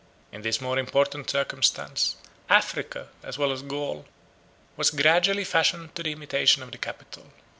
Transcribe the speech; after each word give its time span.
In 0.31 0.41
this 0.41 0.59
more 0.59 0.79
important 0.79 1.29
circumstance, 1.29 2.15
Africa, 2.49 3.09
as 3.21 3.37
well 3.37 3.51
as 3.51 3.61
Gaul 3.61 4.07
was 4.75 4.89
gradually 4.89 5.43
fashioned 5.43 5.93
to 5.93 6.01
the 6.01 6.11
imitation 6.13 6.63
of 6.63 6.71
the 6.71 6.79
capital. 6.79 7.31